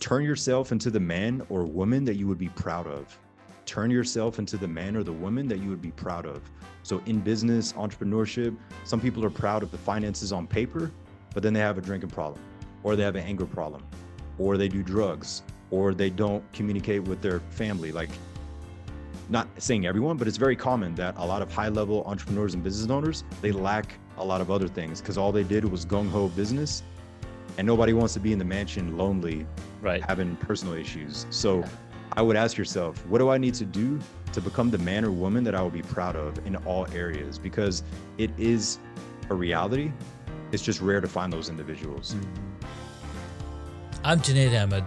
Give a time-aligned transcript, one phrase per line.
[0.00, 3.16] turn yourself into the man or woman that you would be proud of.
[3.66, 6.42] Turn yourself into the man or the woman that you would be proud of.
[6.82, 10.90] So, in business, entrepreneurship, some people are proud of the finances on paper,
[11.34, 12.40] but then they have a drinking problem,
[12.82, 13.86] or they have an anger problem,
[14.38, 17.92] or they do drugs, or they don't communicate with their family.
[17.92, 18.08] Like,
[19.28, 22.64] not saying everyone, but it's very common that a lot of high level entrepreneurs and
[22.64, 26.10] business owners, they lack a lot of other things because all they did was gung
[26.10, 26.82] ho business
[27.58, 29.46] and nobody wants to be in the mansion lonely,
[29.80, 30.02] right?
[30.02, 31.26] Having personal issues.
[31.30, 31.64] So
[32.12, 33.98] I would ask yourself, what do I need to do
[34.32, 37.38] to become the man or woman that I will be proud of in all areas?
[37.38, 37.82] Because
[38.18, 38.78] it is
[39.28, 39.92] a reality.
[40.52, 42.14] It's just rare to find those individuals.
[42.14, 42.66] Mm-hmm.
[44.04, 44.84] I'm Junaid Ahmed,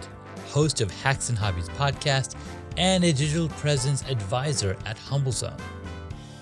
[0.48, 2.36] host of Hacks and Hobbies podcast
[2.76, 5.60] and a digital presence advisor at HumbleZone.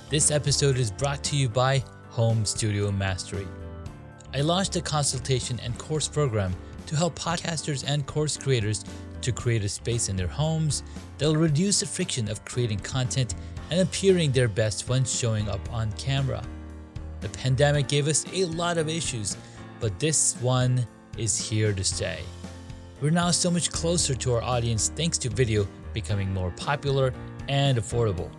[0.08, 3.46] This episode is brought to you by Home Studio Mastery.
[4.34, 6.54] I launched a consultation and course program
[6.92, 8.84] to help podcasters and course creators
[9.22, 10.82] to create a space in their homes
[11.16, 13.34] that'll reduce the friction of creating content
[13.70, 16.42] and appearing their best when showing up on camera.
[17.22, 19.38] The pandemic gave us a lot of issues,
[19.80, 22.18] but this one is here to stay.
[23.00, 27.14] We're now so much closer to our audience thanks to video becoming more popular
[27.48, 28.30] and affordable.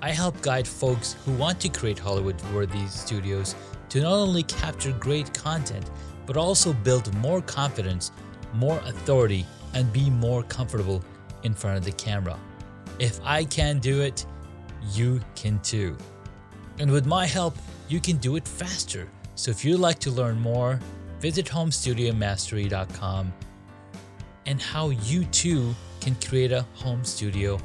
[0.00, 3.54] I help guide folks who want to create Hollywood worthy studios
[3.90, 5.90] to not only capture great content,
[6.26, 8.12] but also build more confidence,
[8.54, 11.02] more authority, and be more comfortable
[11.42, 12.38] in front of the camera.
[12.98, 14.26] If I can do it,
[14.92, 15.96] you can too.
[16.78, 17.56] And with my help,
[17.88, 19.08] you can do it faster.
[19.34, 20.78] So if you'd like to learn more,
[21.20, 23.32] visit homestudiomastery.com
[24.46, 27.58] and how you too can create a home studio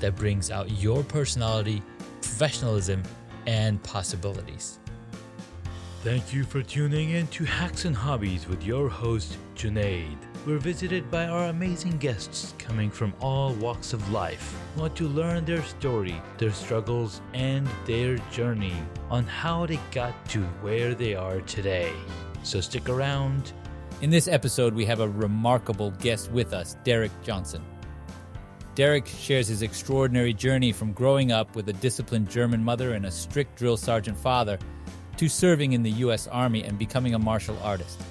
[0.00, 1.82] that brings out your personality,
[2.20, 3.02] professionalism,
[3.46, 4.78] and possibilities.
[6.02, 10.16] Thank you for tuning in to Hacks and Hobbies with your host, Junaid.
[10.44, 14.52] We're visited by our amazing guests coming from all walks of life.
[14.76, 18.74] Want to learn their story, their struggles, and their journey
[19.10, 21.92] on how they got to where they are today.
[22.42, 23.52] So stick around.
[24.00, 27.62] In this episode, we have a remarkable guest with us, Derick Johnson.
[28.74, 33.10] Derick shares his extraordinary journey from growing up with a disciplined German mother and a
[33.12, 34.58] strict drill sergeant father
[35.22, 36.26] to serving in the U.S.
[36.26, 38.02] Army and becoming a martial artist.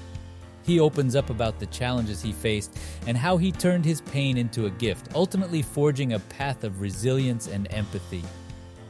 [0.63, 4.65] He opens up about the challenges he faced and how he turned his pain into
[4.65, 8.23] a gift, ultimately forging a path of resilience and empathy.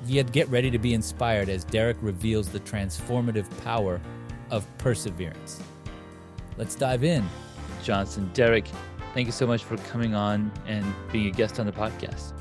[0.05, 3.99] Yet get ready to be inspired as Derick reveals the transformative power
[4.51, 5.59] of perseverance.
[6.57, 7.27] Let's dive in.
[7.83, 8.67] Johnson, Derick,
[9.15, 12.33] thank you so much for coming on and being a guest on the podcast.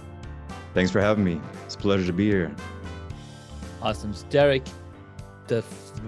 [0.75, 1.41] Thanks for having me.
[1.65, 2.55] It's a pleasure to be here.
[3.81, 4.13] Awesome.
[4.13, 4.67] So Derick,
[5.51, 5.65] the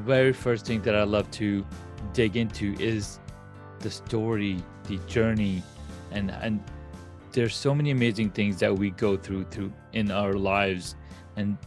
[0.07, 1.67] very first thing that I love to
[2.13, 3.19] dig into is
[3.81, 5.63] the story, the journey,
[6.13, 6.63] and and
[7.33, 10.95] there's so many amazing things that we go through through in our lives,
[11.37, 11.59] and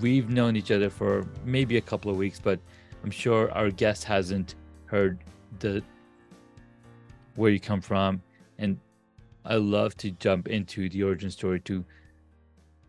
[0.00, 2.60] we've known each other for maybe a couple of weeks, but
[3.02, 4.54] I'm sure our guest hasn't
[4.84, 5.18] heard
[5.58, 5.82] the
[7.36, 8.20] where you come from
[8.58, 8.78] and
[9.46, 11.82] I love to jump into the origin story to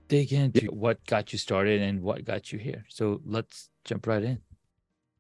[0.09, 0.71] dig into yeah.
[0.71, 2.83] what got you started and what got you here.
[2.89, 4.39] So let's jump right in.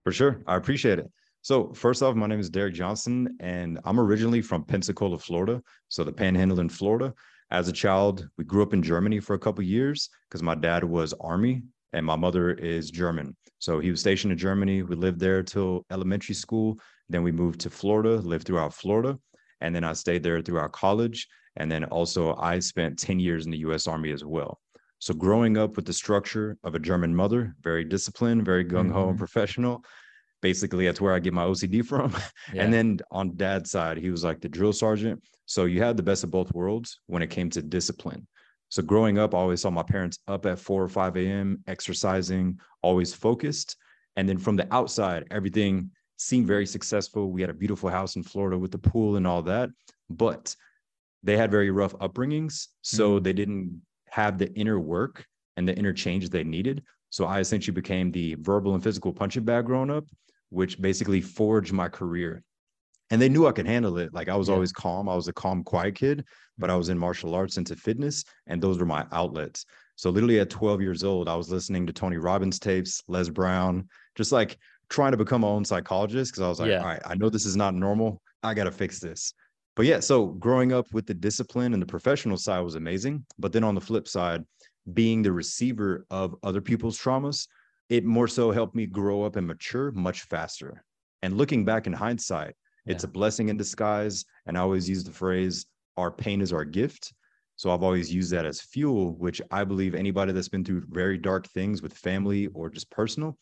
[0.03, 0.41] For sure.
[0.47, 1.09] I appreciate it.
[1.41, 5.61] So, first off, my name is Derick Johnson, and I'm originally from Pensacola, Florida.
[5.89, 7.13] So, the panhandle in Florida.
[7.51, 10.83] As a child, we grew up in Germany for a couple years because my dad
[10.83, 13.35] was Army and my mother is German.
[13.59, 14.83] So, he was stationed in Germany.
[14.83, 16.79] We lived there till elementary school.
[17.09, 19.19] Then we moved to Florida, lived throughout Florida.
[19.59, 21.27] And then I stayed there throughout college.
[21.57, 24.59] And then also, I spent 10 years in the US Army as well.
[25.03, 29.01] So, growing up with the structure of a German mother, very disciplined, very gung ho
[29.01, 29.09] mm-hmm.
[29.09, 29.83] and professional,
[30.41, 32.15] basically, that's where I get my OCD from.
[32.53, 32.63] Yeah.
[32.63, 35.21] And then on dad's side, he was like the drill sergeant.
[35.45, 38.25] So, you had the best of both worlds when it came to discipline.
[38.69, 42.57] So, growing up, I always saw my parents up at 4 or 5 a.m., exercising,
[42.81, 43.75] always focused.
[44.15, 47.29] And then from the outside, everything seemed very successful.
[47.29, 49.69] We had a beautiful house in Florida with the pool and all that,
[50.09, 50.55] but
[51.23, 52.67] they had very rough upbringings.
[52.83, 53.23] So mm-hmm.
[53.23, 53.81] they didn't
[54.13, 55.25] have the inner work
[55.57, 56.83] and the inner change they needed.
[57.09, 60.05] So I essentially became the verbal and physical punching bag growing up,
[60.49, 62.43] which basically forged my career.
[63.09, 64.13] And they knew I could handle it.
[64.13, 64.53] Like I was yeah.
[64.53, 65.09] always calm.
[65.09, 66.25] I was a calm, quiet kid,
[66.59, 69.65] but I was in martial arts into fitness, and those were my outlets.
[69.95, 73.87] So literally at 12 years old, I was listening to Tony Robbins tapes, Les Brown,
[74.15, 76.81] just like trying to become my own psychologist because I was like, yeah.
[76.81, 78.21] all right, I know this is not normal.
[78.43, 79.33] I got to fix this.
[79.75, 83.25] But yeah, so growing up with the discipline and the professional side was amazing.
[83.39, 84.43] But then on the flip side,
[84.93, 87.47] being the receiver of other people's traumas,
[87.89, 90.83] it more so helped me grow up and mature much faster.
[91.21, 92.55] And looking back in hindsight,
[92.85, 95.65] it's a blessing in disguise And I always use the phrase,
[95.95, 97.13] our pain is our gift.
[97.55, 101.17] So I've always used that as fuel, which I believe anybody that's been through very
[101.17, 103.37] dark things with family or just personal,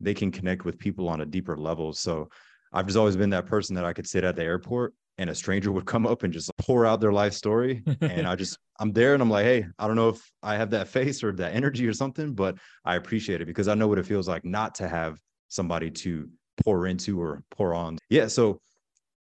[0.00, 1.92] they can connect with people on a deeper level.
[1.92, 2.28] So
[2.72, 5.34] I've just always been that person that I could sit at the airport and a
[5.36, 7.80] stranger would come up and just pour out their life story.
[8.00, 10.70] and I just, I'm there and I'm like, hey, I don't know if I have
[10.70, 14.00] that face or that energy or something, but I appreciate it because I know what
[14.00, 16.28] it feels like not to have somebody to
[16.64, 17.98] pour into or pour on.
[18.10, 18.26] Yeah.
[18.26, 18.60] So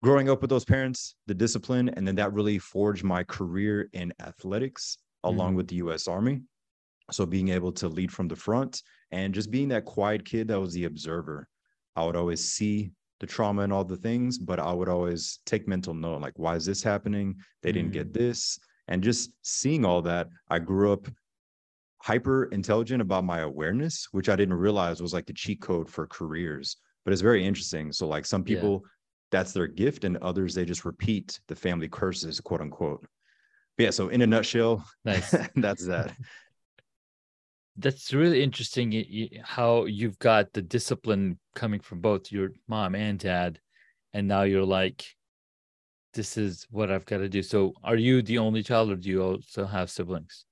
[0.02, 4.12] growing up with those parents, the discipline, and then that really forged my career in
[4.20, 5.56] athletics along Mhm.
[5.56, 6.42] with the US Army.
[7.10, 8.82] So being able to lead from the front
[9.12, 11.48] and just being that quiet kid that was the observer.
[11.96, 12.90] I would always see
[13.20, 16.54] the trauma and all the things, but I would always take mental note like, why
[16.56, 17.36] is this happening?
[17.62, 18.14] They didn't get mm.
[18.14, 18.58] this.
[18.88, 21.08] And just seeing all that, I grew up
[22.02, 26.06] hyper intelligent about my awareness, which I didn't realize was like the cheat code for
[26.06, 26.76] careers.
[27.04, 27.92] But it's very interesting.
[27.92, 28.56] So, like some Yeah.
[28.56, 28.84] people,
[29.30, 33.06] that's their gift, and others, they just repeat the family curses, quote unquote.
[33.76, 33.90] But yeah.
[33.90, 35.30] So, in a nutshell, Nice.
[35.56, 36.16] that's that.
[37.78, 43.60] That's really interesting how you've got the discipline coming from both your mom and dad,
[44.14, 45.04] and now you're like,
[46.14, 47.42] this is what I've got to do.
[47.42, 50.46] So, are you the only child, or do you also have siblings?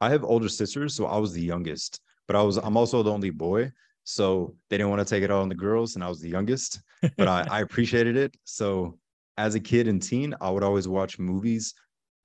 [0.00, 3.12] I have older sisters, so I was the youngest, but I was I'm also the
[3.12, 3.70] only boy.
[4.04, 6.28] So they didn't want to take it all on the girls, and I was the
[6.28, 6.80] youngest,
[7.16, 8.36] but I, I appreciated it.
[8.44, 8.98] So
[9.38, 11.74] as a kid and teen, I would always watch movies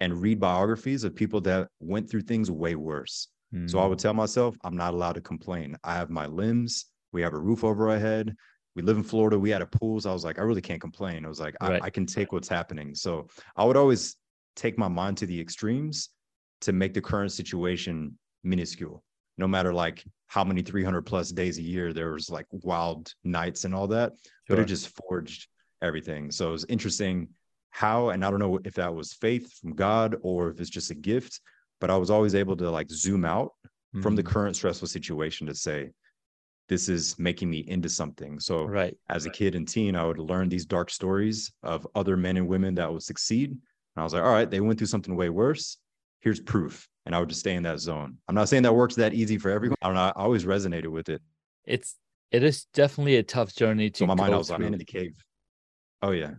[0.02, 3.28] and read biographies of people that went through things way worse.
[3.68, 4.04] So I would hmm.
[4.04, 5.76] tell myself, I'm not allowed to complain.
[5.84, 6.86] I have my limbs.
[7.12, 8.36] We have a roof over our head.
[8.76, 9.40] We live in Florida.
[9.40, 10.00] We had a pool.
[10.00, 11.26] So I was like, I really can't complain.
[11.26, 11.82] I was like, Right.
[11.82, 12.94] I, I can take what's happening.
[12.94, 14.16] So I would always
[14.56, 16.10] take my mind to the extremes
[16.62, 19.04] to make the current situation minuscule.
[19.38, 23.64] No matter like how many 300 plus days a year, there was like wild nights
[23.64, 24.14] and all that,
[24.48, 25.48] but it just forged
[25.82, 26.30] everything.
[26.30, 27.30] So it was interesting
[27.72, 30.92] how, and I don't know if that was faith from God or if it's just
[30.92, 31.40] a gift,
[31.80, 33.54] but I was always able to like zoom out
[34.02, 35.92] from the Mm, current stressful situation to say,
[36.68, 38.40] this is making me into something.
[38.40, 38.96] So right.
[39.10, 42.48] as a kid and teen, I would learn these dark stories of other men and
[42.48, 43.50] women that would succeed.
[43.52, 43.60] And
[43.98, 45.78] I was like, all right, they went through something way worse.
[46.20, 46.88] Here's proof.
[47.06, 48.18] And I would just stay in that zone.
[48.28, 49.78] I'm not saying that works that easy for everyone.
[49.82, 50.02] I don't know.
[50.02, 51.22] I always resonated with it.
[51.66, 51.96] It's
[52.32, 54.78] it is definitely a tough journey to So my mind, I was like, I'm in
[54.78, 55.16] the cave.
[56.04, 56.34] Oh yeah.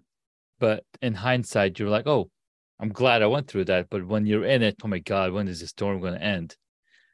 [0.60, 2.30] but in hindsight, you're like, oh,
[2.80, 3.88] I'm glad I went through that.
[3.90, 6.56] But when you're in it, oh my God, when is the storm going to end?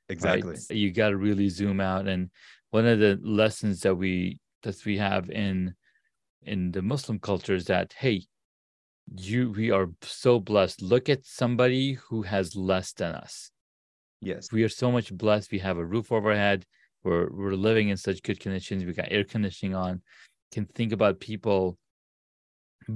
[0.08, 0.14] right?
[0.14, 0.76] Exactly.
[0.76, 2.06] You got to really zoom out.
[2.06, 2.30] And
[2.70, 5.74] one of the lessons that we that we have in
[6.42, 8.22] in the Muslim culture is that hey,
[9.16, 10.82] you we are so blessed.
[10.82, 13.50] Look at somebody who has less than us.
[14.20, 14.52] Yes.
[14.52, 15.50] We are so much blessed.
[15.50, 16.64] We have a roof over our head.
[17.02, 18.84] We're we're living in such good conditions.
[18.84, 20.02] We got air conditioning on.
[20.52, 21.76] Can think about people,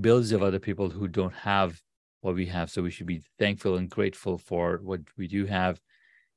[0.01, 1.81] billions of other people who don't have
[2.21, 2.71] what we have.
[2.71, 5.81] So we should be thankful and grateful for what we do have,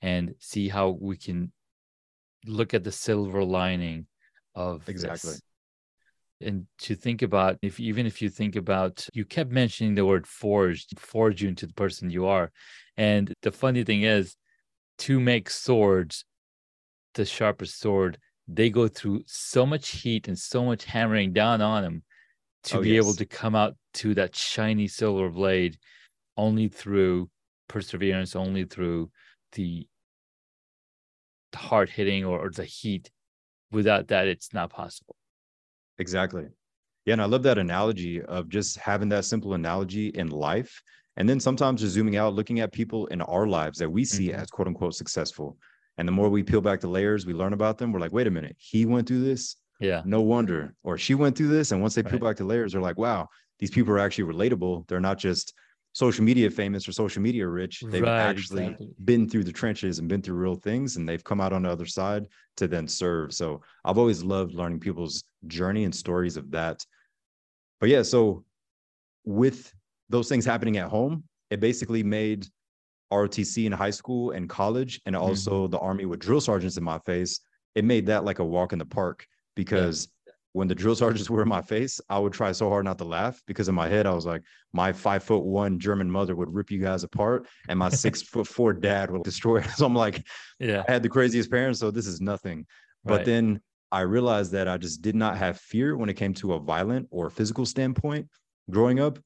[0.01, 1.51] and see how we can
[2.45, 4.07] look at the silver lining
[4.55, 5.31] of Exactly.
[5.31, 5.41] this.
[6.41, 10.27] And to think about if even if you think about you kept mentioning the word
[10.27, 12.51] forged, forge you into the person you are.
[12.97, 14.35] And the funny thing is,
[14.99, 16.25] to make swords,
[17.13, 21.83] the sharpest sword, they go through so much heat and so much hammering down on
[21.83, 22.03] them
[22.63, 25.77] to Oh, be able to come out to that shiny silver blade
[26.37, 27.29] only through
[27.67, 29.11] perseverance, only through
[29.53, 29.87] the,
[31.51, 33.11] the hard hitting or, or the heat.
[33.71, 35.15] Without that, it's not possible.
[35.99, 36.47] Exactly.
[37.05, 37.13] Yeah.
[37.13, 40.81] And I love that analogy of just having that simple analogy in life.
[41.17, 44.29] And then sometimes just zooming out, looking at people in our lives that we see
[44.29, 44.35] Mhm.
[44.35, 45.57] as quote unquote successful.
[45.97, 47.91] And the more we peel back the layers, we learn about them.
[47.91, 49.55] We're like, wait a minute, he went through this.
[49.79, 50.01] Yeah.
[50.05, 50.75] No wonder.
[50.83, 51.71] Or she went through this.
[51.71, 52.21] And once they peel Right.
[52.31, 53.27] back the layers, they're like, wow,
[53.59, 54.87] these people are actually relatable.
[54.87, 55.53] They're not just
[55.93, 57.83] social media famous or social media rich.
[57.85, 58.89] They've Right, actually exactly.
[59.03, 61.69] been through the trenches and been through real things and they've come out on the
[61.69, 62.25] other side
[62.57, 63.33] to then serve.
[63.33, 66.83] So I've always loved learning people's journey and stories of that.
[67.79, 68.43] But yeah, so
[69.25, 69.71] with
[70.09, 72.47] those things happening at home, it basically made
[73.11, 75.71] ROTC in high school and college, and also mm-hmm.
[75.71, 77.41] the army with drill sergeants in my face.
[77.75, 80.07] It made that like a walk in the park because
[80.53, 83.03] when the drill sergeants were in my face, I would try so hard not to
[83.05, 86.53] laugh because in my head I was like, my five foot one German mother would
[86.53, 89.57] rip you guys apart, and my six foot four dad would destroy.
[89.59, 89.65] it.
[89.75, 90.25] So I'm like,
[90.59, 90.83] Yeah.
[90.87, 92.65] I had the craziest parents, so this is nothing.
[93.03, 93.25] But Right.
[93.25, 96.59] then I realized that I just did not have fear when it came to a
[96.59, 98.27] violent or physical standpoint
[98.71, 99.19] growing up.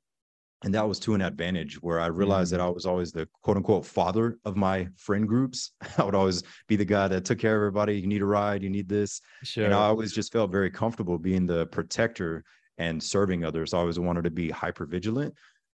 [0.64, 3.58] And that was to an advantage where I realized that I was always the quote
[3.58, 5.72] unquote father of my friend groups.
[5.98, 8.00] I would always be the guy that took care of everybody.
[8.00, 9.22] You need a ride, you need this.
[9.44, 9.66] Sure.
[9.66, 12.44] And I always just felt very comfortable being the protector
[12.80, 13.74] and serving others.
[13.74, 15.36] I always wanted to be hyper vigilant.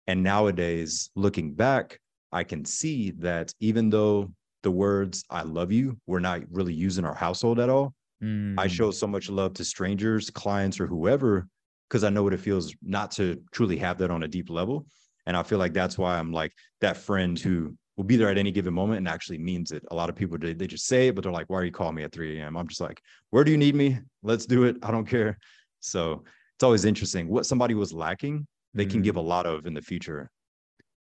[0.06, 2.00] And nowadays, looking back,
[2.32, 4.32] I can see that even though
[4.64, 7.94] the words I love you we're not really used in our household at all,
[8.24, 8.56] Mm.
[8.58, 11.48] I show so much love to strangers, clients, or whoever,
[11.88, 14.86] because I know what it feels not to truly have that on a deep level.
[15.26, 18.38] And I feel like that's why I'm like that friend who will be there at
[18.38, 19.84] any given moment and actually means it.
[19.92, 21.72] A lot of people they, they just say it, but they're like, "Why are you
[21.72, 23.02] calling me at 3 a.m.?" I'm just like,
[23.32, 24.00] "Where do you need me?
[24.24, 24.78] Let's do it.
[24.84, 25.38] I don't care."
[25.80, 26.24] So
[26.56, 28.48] it's always interesting what somebody was lacking.
[28.74, 29.04] They can Mm.
[29.04, 30.30] give a lot of in the future.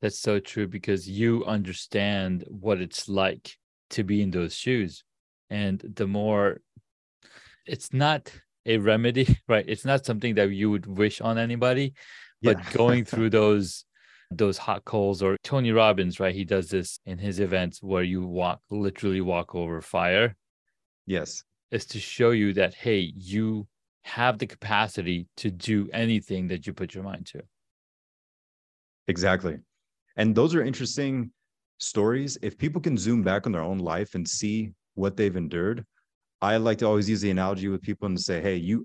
[0.01, 3.57] That's so true because you understand what it's like
[3.91, 5.05] to be in those shoes.
[5.49, 6.59] And the more
[7.67, 8.33] it's not
[8.67, 9.65] a remedy, right?
[9.69, 11.95] It's not something that you would wish on anybody,
[12.43, 12.73] but Yeah.
[12.73, 13.85] going through those
[14.31, 16.35] those hot coals or Tony Robbins, right?
[16.35, 20.37] He does this in his events where you walk literally walk over fire
[21.07, 23.67] yes, is to show you that hey, you
[24.05, 27.43] have the capacity to do anything that you put your mind to.
[29.09, 29.59] exactly.
[30.17, 31.33] And those are interesting
[31.81, 32.39] stories.
[32.43, 35.87] If people can zoom back on their own life and see what they've endured,
[36.43, 38.85] I like to always use the analogy with people and say, hey, you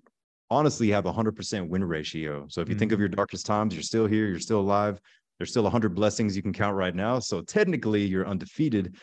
[0.51, 2.45] honestly have a 100% win ratio.
[2.49, 5.01] So if you think of your darkest times, you're still here, you're still alive.
[5.39, 7.17] There's still 100 blessings you can count right now.
[7.17, 8.95] So technically, you're undefeated.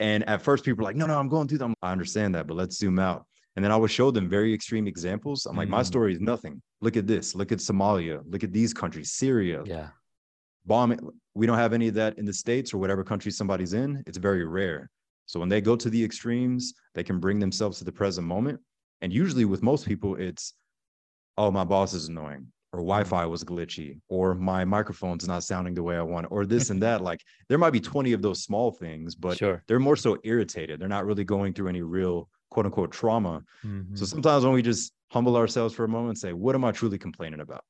[0.00, 1.72] And at first, people are like, no, no, I'm going through them.
[1.80, 3.24] I understand that, but let's zoom out.
[3.56, 5.46] And then I would show them very extreme examples.
[5.46, 5.86] I'm like, my Mm.
[5.86, 6.60] story is nothing.
[6.82, 7.34] Look at this.
[7.34, 8.20] Look at Somalia.
[8.26, 9.90] Look at these countries, Syria, Yeah.
[10.66, 10.98] bombing.
[11.34, 14.02] We don't have any of that in the States or whatever country somebody's in.
[14.06, 14.90] It's very rare.
[15.26, 18.60] So when they go to the extremes, they can bring themselves to the present moment.
[19.00, 20.54] And usually with most people, it's,
[21.36, 25.82] oh, my boss is annoying, or Wi-Fi was glitchy, or my microphone's not sounding the
[25.82, 27.00] way I want, or this and that.
[27.02, 29.62] Like there might be 20 of those small things, but sure.
[29.66, 30.80] they're more so irritated.
[30.80, 33.42] They're not really going through any real quote unquote trauma.
[33.62, 34.06] So Mhm.
[34.08, 36.98] sometimes when we just humble ourselves for a moment and say, what am I truly
[36.98, 37.64] complaining about?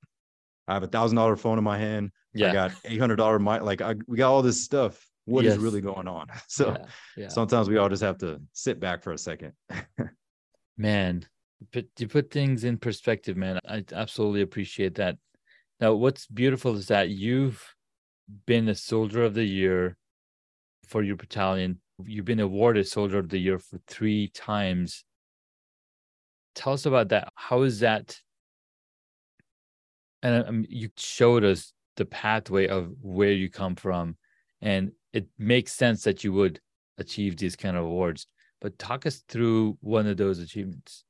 [0.67, 2.11] I have a thousand dollar phone in my hand.
[2.33, 2.51] yeah.
[2.51, 3.63] I got eight hundred dollar mic.
[3.63, 5.07] Like I, we got all this stuff.
[5.27, 5.63] What is Yes.
[5.63, 6.27] really going on?
[6.49, 6.87] So yeah.
[7.17, 7.29] yeah.
[7.29, 9.53] sometimes we all just have to sit back for a second.
[10.77, 11.27] Man,
[11.73, 13.59] but you put things in perspective, man.
[13.67, 15.17] I absolutely appreciate that.
[15.81, 17.63] Now, what's beautiful is that you've
[18.47, 19.97] been a soldier of the year
[20.89, 21.81] for your battalion.
[22.05, 25.05] You've been awarded soldier of the year for three times.
[26.57, 27.33] Tell us about that.
[27.37, 28.21] How is that?
[30.23, 34.17] And um, you showed us the pathway of where you come from,
[34.61, 36.61] and it makes sense that you would
[36.99, 38.27] achieve these kind of awards.
[38.61, 41.05] But talk us through one of those achievements.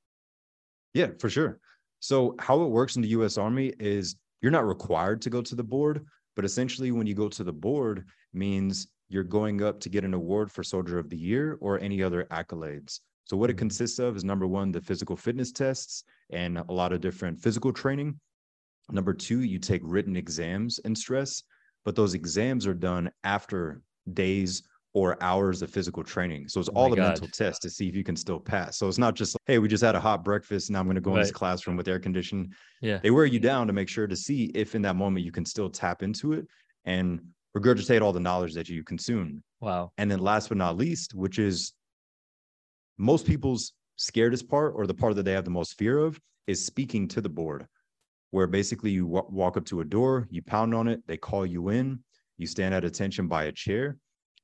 [0.93, 1.59] Yeah, for sure.
[2.01, 5.55] So how it works in the US Army is you're not required to go to
[5.55, 6.05] the board,
[6.37, 10.15] but essentially when you go to the board means you're going up to get an
[10.15, 13.01] award for Soldier of the Year or any other accolades.
[13.25, 13.59] So what it Mhm.
[13.59, 17.73] consists of is number one, the physical fitness tests and a lot of different physical
[17.73, 18.21] training.
[18.91, 21.43] Number two, you take written exams and stress,
[21.85, 23.83] but those exams are done after
[24.13, 26.49] days or hours of physical training.
[26.49, 27.09] So it's Oh all a God.
[27.09, 28.79] mental test to see if you can still pass.
[28.79, 30.71] So it's not just, hey, we just had a hot breakfast.
[30.71, 32.53] Now I'm going to go in this classroom with air conditioning.
[32.81, 32.99] Yeah.
[33.03, 35.45] They wear you down to make sure to see if in that moment you can
[35.45, 36.47] still tap into it
[36.85, 37.21] and
[37.57, 39.43] regurgitate all the knowledge that you consume.
[39.61, 39.91] Wow.
[39.99, 41.73] And then last but not least, which is
[42.97, 46.65] most people's scaredest part or the part that they have the most fear of is
[46.65, 47.67] speaking to the board,
[48.31, 51.45] where basically you wa- walk up to a door, you pound on it, they call
[51.45, 51.99] you in,
[52.37, 53.97] you stand at attention by a chair,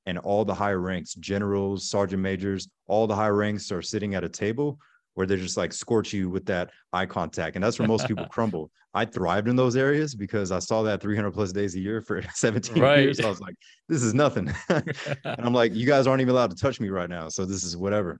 [0.07, 4.25] and all the higher ranks, generals, sergeant majors, all the higher ranks are sitting at
[4.25, 4.79] a table
[5.15, 7.57] where they just like scorch you with that eye contact.
[7.57, 8.71] And that's where most people crumble.
[8.95, 12.23] I thrived in those areas because I saw that 300 plus days a year for
[12.35, 13.01] 17 Right.
[13.03, 13.21] years.
[13.21, 13.55] I was like,
[13.89, 14.53] this is nothing.
[14.69, 14.95] and
[15.39, 17.29] I'm like, you guys aren't even allowed to touch me right now.
[17.29, 18.19] So this is whatever.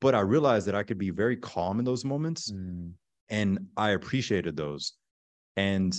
[0.00, 2.92] But I realized that I could be very calm in those moments Mm,
[3.28, 4.94] and I appreciated those.
[5.56, 5.94] And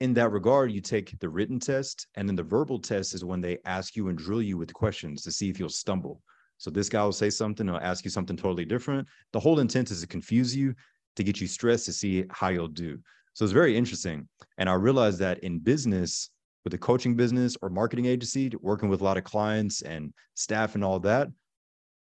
[0.00, 3.40] in that regard, you take the written test, and then the verbal test is when
[3.40, 6.22] they ask you and drill you with questions to see if you'll stumble.
[6.56, 9.06] So this guy will say something, he'll ask you something totally different.
[9.32, 10.74] The whole intent is to confuse you,
[11.16, 12.98] to get you stressed, to see how you'll do.
[13.34, 14.28] So it's very interesting.
[14.58, 16.30] And I realized that in business,
[16.64, 20.74] with a coaching business or marketing agency, working with a lot of clients and staff
[20.74, 21.28] and all that,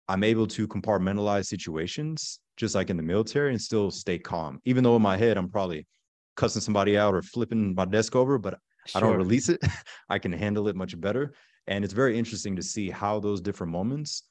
[0.10, 4.60] I'm able to compartmentalize situations just like in the military and still stay calm.
[4.66, 5.88] Even though in my head, I'm probably
[6.36, 8.60] cussing somebody out or flipping my desk over, but
[8.96, 9.62] I don't release it.
[10.10, 11.34] I can handle it much better.
[11.68, 14.24] And it's very interesting to see how those different moments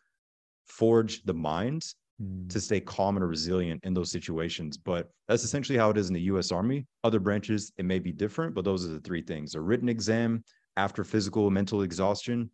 [0.66, 1.84] forge the mind
[2.22, 4.76] Mm, to stay calm and resilient in those situations.
[4.76, 6.86] But that's essentially how it is in the US Army.
[7.04, 10.44] Other branches, it may be different, but those are the three things a written exam
[10.76, 12.50] after physical, mental exhaustion,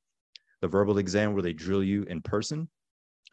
[0.61, 2.69] the verbal exam where they drill you in person.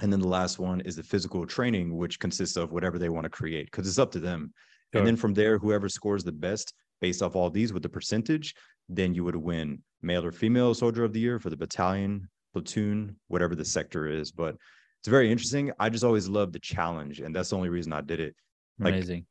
[0.01, 3.23] And then the last one is the physical training, which consists of whatever they want
[3.23, 4.51] to create because it's up to them.
[4.99, 8.53] And then from there, whoever scores the best based off all these with the percentage,
[8.87, 13.17] then you would win male or female soldier of the year for the battalion, platoon,
[13.27, 14.31] whatever the sector is.
[14.31, 14.55] But
[14.99, 15.71] it's very interesting.
[15.79, 18.35] I just always love the challenge, and that's the only reason I did it.
[18.79, 19.25] Like, Amazing.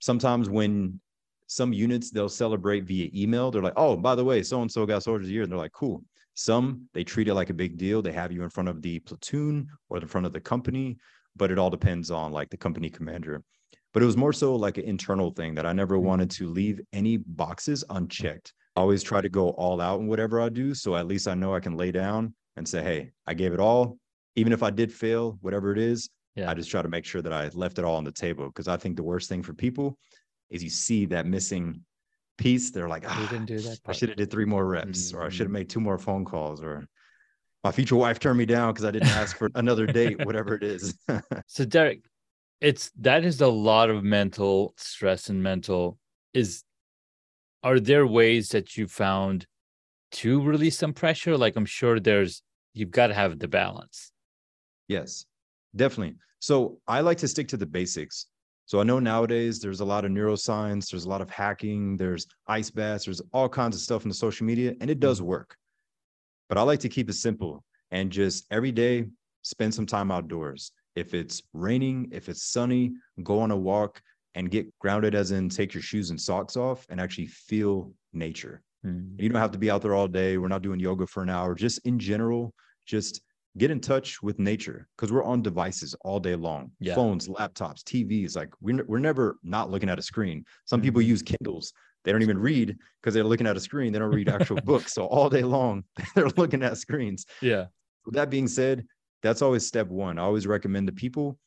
[0.00, 1.00] Sometimes when
[1.46, 4.84] some units they'll celebrate via email, they're like, "Oh, by the way, so and so
[4.84, 6.02] got soldier of the year," and they're like, "Cool."
[6.34, 8.02] Some they treat it like a big deal.
[8.02, 10.98] They have you in front of the platoon or in front of the company,
[11.34, 13.42] but it all depends on like the company commander.
[13.96, 16.82] But it was more so like an internal thing that I never wanted to leave
[16.92, 18.52] any boxes unchecked.
[18.76, 20.74] I always try to go all out in whatever I do.
[20.74, 23.58] So at least I know I can lay down and say, hey, I gave it
[23.58, 23.96] all.
[24.34, 26.50] Even if I did fail, whatever it is, Yeah.
[26.50, 28.44] I just try to make sure that I left it all on the table.
[28.48, 29.96] Because I think the worst thing for people
[30.50, 31.80] is you see that missing
[32.36, 32.70] piece.
[32.70, 33.78] They're like, ah, didn't do that.
[33.86, 35.60] I should have did three more reps, or I should have Mhm.
[35.60, 36.86] made two more phone calls, or
[37.64, 40.62] my future wife turned me down because I didn't ask for another date, whatever it
[40.62, 40.94] is.
[41.46, 42.02] So Derick,
[42.60, 45.98] it's that is a lot of mental stress and mental
[46.32, 46.62] is
[47.62, 49.46] are there ways that you found
[50.12, 51.36] to release some pressure?
[51.36, 52.42] Like I'm sure there's
[52.74, 54.12] you've got to have the balance.
[54.88, 55.26] Yes,
[55.74, 56.16] definitely.
[56.38, 58.26] So I like to stick to the basics.
[58.66, 62.26] So I know nowadays there's a lot of neuroscience, there's a lot of hacking, there's
[62.48, 65.24] ice baths, there's all kinds of stuff in the social media, and it does mm.
[65.24, 65.56] work.
[66.48, 69.06] But I like to keep it simple and just every day
[69.42, 70.72] spend some time outdoors.
[70.96, 74.00] If it's raining, if it's sunny, go on a walk
[74.34, 78.62] and get grounded, as in take your shoes and socks off and actually feel nature.
[78.84, 79.20] Mm.
[79.20, 80.38] You don't have to be out there all day.
[80.38, 81.54] We're not doing yoga for an hour.
[81.54, 82.52] Just in general,
[82.86, 83.20] just
[83.58, 86.94] get in touch with nature because we're on devices all day long Yeah.
[86.94, 88.36] phones, laptops, TVs.
[88.36, 90.44] Like we're, we're never not looking at a screen.
[90.66, 91.06] Some people Mhm.
[91.06, 91.72] use Kindles.
[92.04, 93.92] They don't even read because they're looking at a screen.
[93.92, 94.92] They don't read actual books.
[94.92, 95.84] So all day long,
[96.14, 97.24] they're looking at screens.
[97.42, 97.66] Yeah.
[98.04, 98.86] With that being said,
[99.26, 100.18] that's always step one.
[100.18, 101.38] I always recommend to people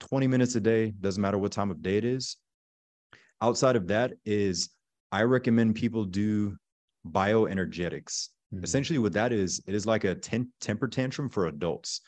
[0.00, 2.36] 20 minutes a day, doesn't matter what time of day it is.
[3.40, 4.70] Outside of that is
[5.10, 6.56] I recommend people do
[7.08, 8.28] bioenergetics.
[8.54, 8.62] Mm.
[8.62, 12.00] Essentially, what that is, it is like a ten- temper tantrum for adults.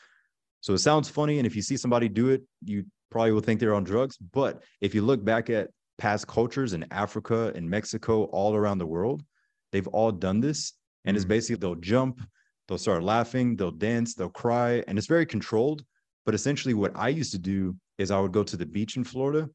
[0.61, 1.37] So it sounds funny.
[1.37, 4.17] And if you see somebody do it, you probably will think they're on drugs.
[4.17, 8.85] But if you look back at past cultures in Africa and Mexico, all around the
[8.85, 9.23] world,
[9.71, 10.73] they've all done this.
[11.05, 11.29] And it's Mm.
[11.29, 12.21] basically they'll jump,
[12.67, 15.83] they'll start laughing, they'll dance, they'll cry, and it's very controlled.
[16.25, 19.03] But essentially, what I used to do is I would go to the beach in
[19.03, 19.49] Florida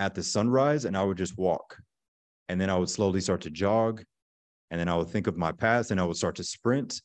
[0.00, 1.76] at the sunrise and I would just walk.
[2.48, 4.02] And then I would slowly start to jog.
[4.70, 7.02] And then I would think of my past and I would start to sprint.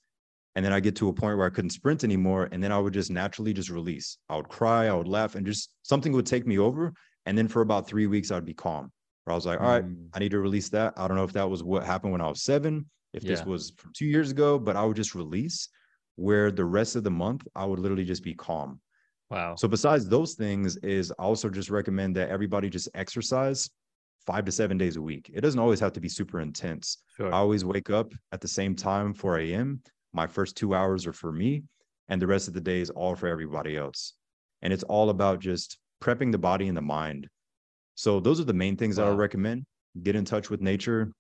[0.56, 2.48] And then I get to a point where I couldn't sprint anymore.
[2.52, 4.18] And then I would just naturally just release.
[4.30, 6.94] I would cry, I would laugh, and just something would take me over.
[7.26, 8.92] And then for about three weeks, I'd be calm.
[9.24, 10.10] Where I was like, all right, Mm.
[10.14, 10.94] I need to release that.
[10.98, 13.74] I don't know if that was what happened when I was seven, if this was
[13.78, 15.70] from two years ago, but I would just release
[16.16, 18.80] where the rest of the month I would literally just be calm.
[19.30, 19.56] Wow.
[19.56, 23.70] So besides those things, is I also just recommend that everybody just exercise
[24.26, 25.32] five to seven days a week.
[25.34, 27.00] It doesn't always have to be super intense.
[27.18, 27.34] sure.
[27.34, 29.82] I always wake up at the same time, 4 a.m.
[30.14, 31.64] My first two hours are for me,
[32.10, 34.14] and the rest of the day is all for everybody else.
[34.62, 37.28] And it's all about just prepping the body and the mind.
[37.96, 39.66] So those are the main things that I would recommend.
[40.02, 41.12] Get in touch with nature,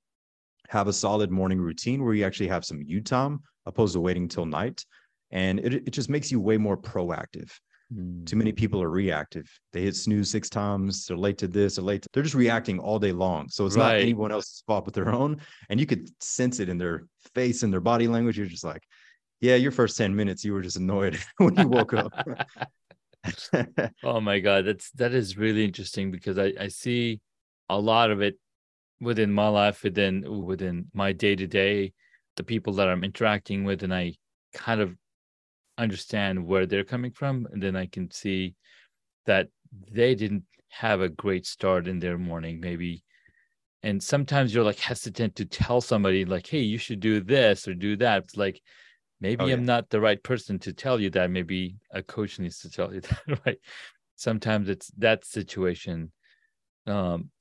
[0.69, 4.27] have a solid morning routine where you actually have some you time opposed to waiting
[4.27, 4.85] till night.
[5.31, 7.51] And it, it just makes you way more proactive.
[7.93, 8.25] Mm.
[8.25, 9.49] Too many people are reactive.
[9.71, 11.05] They hit snooze six times.
[11.05, 11.75] They're late to this.
[11.75, 12.03] They're late.
[12.03, 13.49] To, they're just reacting all day long.
[13.49, 15.41] So it's not anyone else's fault but their own.
[15.69, 18.37] And you could sense it in their face and their body language.
[18.37, 18.83] You're just like,
[19.41, 22.13] yeah, your first 10 minutes, you were just annoyed when you woke up.
[24.03, 27.21] Oh my God, that's that is really interesting because I, I see
[27.69, 28.37] a lot of it
[29.03, 31.93] within my life, within within my day to day,
[32.35, 34.15] the people that I'm interacting with, and I
[34.53, 34.97] kind of
[35.77, 38.55] understand where they're coming from, and then I can see
[39.25, 43.03] that they didn't have a great start in their morning, maybe.
[43.83, 47.73] And sometimes you're like hesitant to tell somebody like, "Hey, you should do this or
[47.75, 48.61] do that." It's like
[49.21, 51.31] maybe Oh, I'm not the right person to tell you that.
[51.31, 53.59] Maybe a coach needs to tell you that, right?
[54.17, 56.13] Sometimes it's that situation.
[56.87, 57.31] Um,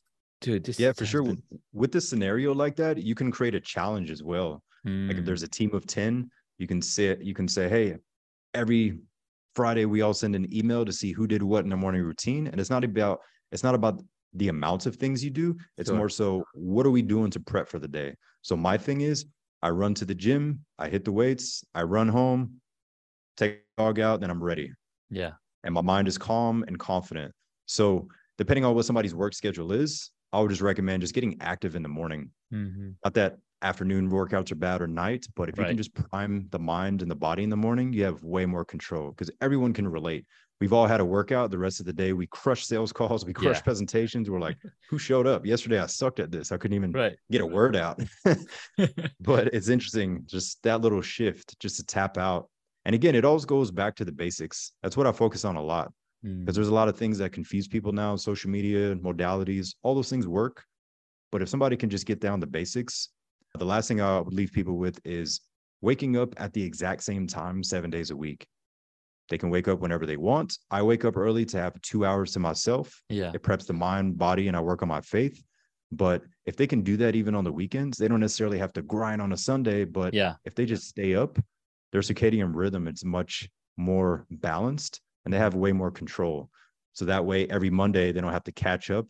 [0.42, 1.22] dude, this yeah, for sure.
[1.22, 4.62] been- With this scenario like that, you can create a challenge as well.
[5.08, 7.96] Like if Mm, there's a team of 10, you can say you can say, hey,
[8.54, 9.00] every
[9.54, 12.46] Friday we all send an email to see who did what in the morning routine.
[12.48, 13.20] And it's not about
[13.52, 14.02] it's not about
[14.34, 15.56] the amounts of things you do.
[15.78, 15.96] It's Sure.
[15.98, 18.16] more so what are we doing to prep for the day?
[18.42, 19.26] So my thing is
[19.62, 22.60] I run to the gym, I hit the weights, I run home,
[23.36, 24.72] take the dog out, then I'm ready.
[25.10, 25.32] yeah,
[25.64, 27.34] And my mind is calm and confident.
[27.66, 31.76] So depending on what somebody's work schedule is, I would just recommend just getting active
[31.76, 35.66] in the morning mhm, not that afternoon workouts are bad or night, but if you
[35.66, 38.64] can just prime the mind and the body in the morning, you have way more
[38.64, 40.26] control because everyone can relate.
[40.60, 41.50] We've all had a workout.
[41.50, 43.62] The rest of the day, we crush sales calls, we crush Yeah.
[43.62, 44.30] presentations.
[44.30, 45.80] We're like, who showed up yesterday?
[45.80, 46.52] I sucked at this.
[46.52, 47.18] I couldn't even Right.
[47.30, 48.00] get a word out.
[49.20, 52.48] but it's interesting, just that little shift, just to tap out.
[52.84, 54.72] And again, it always goes back to the basics.
[54.82, 55.92] That's what I focus on a lot
[56.22, 56.72] because there's mm.
[56.72, 60.64] a lot of things that confuse people now social media modalities all those things work
[61.30, 63.08] but if somebody can just get down the basics
[63.58, 65.40] the last thing i would leave people with is
[65.80, 68.46] waking up at the exact same time seven days a week
[69.28, 72.32] they can wake up whenever they want i wake up early to have two hours
[72.32, 73.32] to myself yeah.
[73.34, 75.42] it preps the mind body and i work on my faith
[75.90, 78.82] but if they can do that even on the weekends they don't necessarily have to
[78.82, 80.34] grind on a sunday but Yeah.
[80.44, 81.38] if they just stay up,
[81.92, 86.50] their circadian rhythm it's much more balanced and they have way more control.
[86.92, 89.06] So that way every Monday they don't have to catch up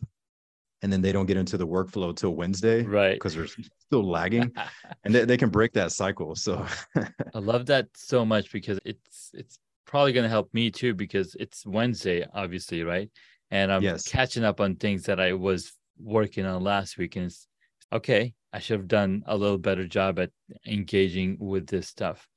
[0.81, 3.15] and then they don't get into the workflow till Wednesday Right.
[3.15, 3.47] because they're
[3.79, 4.51] still lagging
[5.03, 6.35] and they, they can break that cycle.
[6.35, 10.93] So I love that so much because it's it's probably going to help me too
[10.93, 13.09] because it's Wednesday, obviously, right?
[13.51, 14.07] And I'm Yes.
[14.07, 17.47] catching up on things that I was working on last week, and it's
[17.91, 18.33] okay.
[18.51, 20.31] I should have done a little better job at
[20.65, 22.27] engaging with this stuff.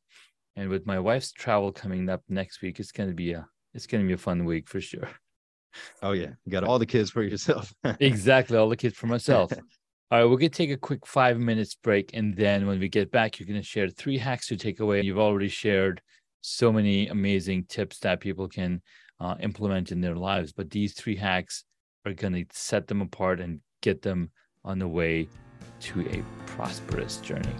[0.57, 3.87] And with my wife's travel coming up next week, it's going to be a it's
[3.87, 5.09] going to be a fun week for sure.
[6.03, 7.73] oh yeah, you got all the kids for yourself.
[8.01, 9.53] exactly, all the kids for myself.
[10.09, 13.11] All right, we're gonna take a quick five minutes break, and then when we get
[13.11, 15.03] back, you're gonna share three hacks to take away.
[15.03, 16.01] You've already shared
[16.43, 18.83] so many amazing tips that people can
[19.19, 21.65] uh, implement in their lives, but these three hacks
[22.05, 24.31] are gonna set them apart and get them
[24.65, 25.29] on the way
[25.81, 27.57] to a prosperous journey.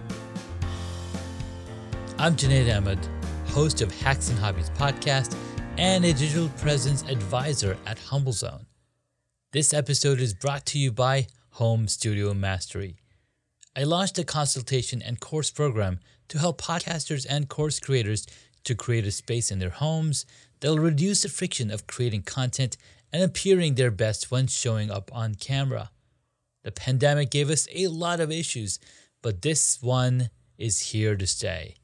[2.17, 3.01] I'm Junaid Ahmed,
[3.49, 5.37] host of Hacks and Hobbies podcast
[5.79, 8.65] and a digital presence advisor at HumbleZone.
[9.53, 12.97] This episode is brought to you by Home Studio Mastery.
[13.77, 18.27] I launched a consultation and course program to help podcasters and course creators
[18.65, 20.25] to create a space in their homes
[20.61, 22.79] that'll reduce the friction of creating content
[23.13, 25.91] and appearing their best when showing up on camera.
[26.65, 28.79] The pandemic gave us a lot of issues,
[29.23, 31.77] but this one is here to stay.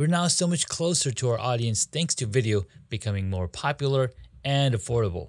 [0.00, 4.74] We're now so much closer to our audience thanks to video becoming more popular and
[4.74, 5.28] affordable.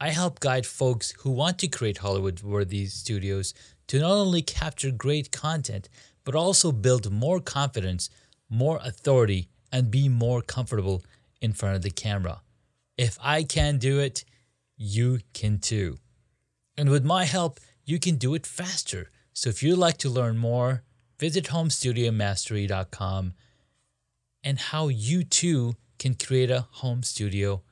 [0.00, 3.54] I help guide folks who want to create Hollywood worthy studios
[3.86, 5.88] to not only capture great content,
[6.24, 8.10] but also build more confidence,
[8.50, 11.04] more authority, and be more comfortable
[11.40, 12.40] in front of the camera.
[12.98, 14.24] If I can do it,
[14.76, 15.98] you can too.
[16.76, 19.12] And with my help, you can do it faster.
[19.32, 20.82] So if you'd like to learn more,
[21.20, 23.34] visit homestudiomastery.com
[24.44, 27.62] and how you too can create a home studio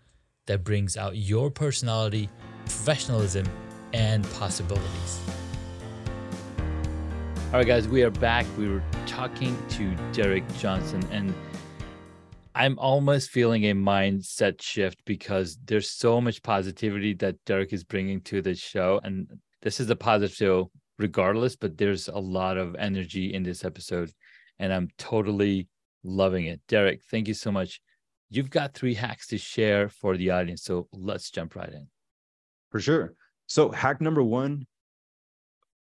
[0.47, 2.29] that brings out your personality,
[2.65, 3.47] professionalism,
[3.93, 5.21] and possibilities.
[7.47, 8.47] All right, guys, we are back.
[8.57, 11.35] We were talking to Derick Johnson, and
[12.55, 18.21] I'm almost feeling a mindset shift because there's so much positivity that Derick is bringing
[18.23, 19.01] to the show.
[19.03, 19.27] And
[19.63, 24.13] this is a positive show regardless, but there's a lot of energy in this episode,
[24.61, 25.67] and I'm totally
[26.03, 26.61] loving it.
[26.69, 27.81] Derick, thank you so much.
[28.29, 30.63] You've got three hacks to share for the audience.
[30.63, 31.89] So let's jump right in.
[32.71, 33.15] For sure.
[33.47, 34.65] So, hack number one,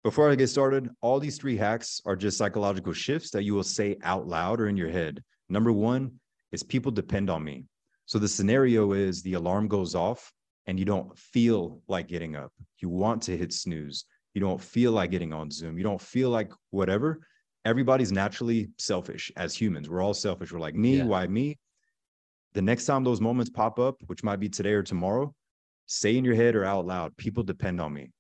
[0.05, 3.65] before I get started, all these three hacks are just psychological shifts that you will
[3.65, 5.25] say out loud or in your head.
[5.49, 6.13] Number one
[6.53, 7.65] is people depend on me.
[8.07, 10.33] So, the scenario is the alarm goes off
[10.69, 12.53] and you don't feel like getting up.
[12.79, 14.05] You want to hit snooze.
[14.35, 15.79] You don't feel like getting on Zoom.
[15.79, 17.21] You don't feel like whatever.
[17.65, 19.89] Everybody's naturally selfish as humans.
[19.89, 20.53] We're all selfish.
[20.53, 21.05] We're like, me, Yeah.
[21.05, 21.59] why me?
[22.55, 25.35] The next time those moments pop up, which might be today or tomorrow,
[25.87, 28.11] say in your head or out loud, people depend on me.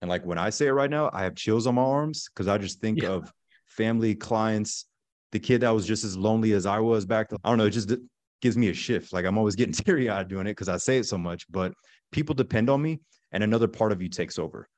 [0.00, 2.48] And like when I say it right now, I have chills on my arms because
[2.48, 3.10] I just think Yeah.
[3.10, 3.32] of
[3.66, 4.86] family, clients,
[5.30, 7.38] the kid that was just as lonely as I was back then.
[7.44, 7.94] I don't know, it just
[8.40, 9.12] gives me a shift.
[9.12, 11.72] Like I'm always getting teary eyed doing it because I say it so much, but
[12.10, 14.68] people depend on me and another part of you takes over.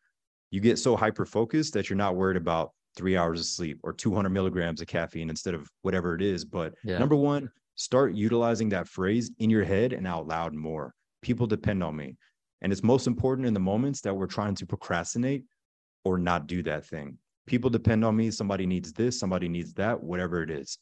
[0.50, 3.92] You get so hyper focused that you're not worried about three hours of sleep or
[3.92, 6.44] 200 milligrams of caffeine instead of whatever it is.
[6.44, 6.98] But Yeah.
[6.98, 10.94] number one, start utilizing that phrase in your head and out loud more.
[11.22, 12.16] People depend on me.
[12.61, 15.44] And it's most important in the moments that we're trying to procrastinate
[16.04, 17.18] or not do that thing.
[17.46, 18.30] People depend on me.
[18.30, 20.78] Somebody needs this, somebody needs that, whatever it is.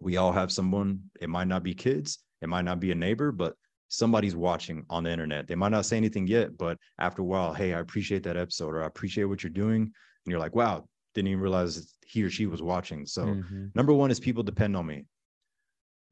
[0.00, 3.32] We all have someone, it might not be kids, it might not be a neighbor,
[3.32, 3.54] but
[3.88, 5.46] somebody's watching on the internet.
[5.46, 8.74] They might not say anything yet, but after a while, hey, I appreciate that episode
[8.74, 9.82] or I appreciate what you're doing.
[9.82, 9.92] And
[10.30, 13.06] you're like, wow, didn't even realize he or she was watching.
[13.06, 13.74] So, Mhm.
[13.74, 15.06] number one is people depend on me.